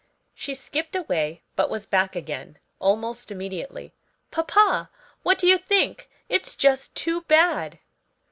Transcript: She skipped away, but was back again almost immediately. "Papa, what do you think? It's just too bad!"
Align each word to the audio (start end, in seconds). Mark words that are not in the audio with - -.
She 0.33 0.55
skipped 0.55 0.95
away, 0.95 1.43
but 1.55 1.69
was 1.69 1.85
back 1.85 2.15
again 2.15 2.57
almost 2.79 3.29
immediately. 3.29 3.93
"Papa, 4.31 4.89
what 5.21 5.37
do 5.37 5.45
you 5.45 5.59
think? 5.59 6.09
It's 6.27 6.55
just 6.55 6.95
too 6.95 7.21
bad!" 7.27 7.77